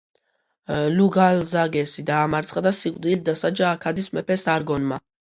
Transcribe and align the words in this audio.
ლუგალზაგესი 0.93 2.05
დაამარცხა 2.07 2.63
და 2.67 2.71
სიკვდილით 2.77 3.21
დასაჯა 3.27 3.67
აქადის 3.73 4.09
მეფე 4.19 4.39
სარგონმა. 4.45 4.99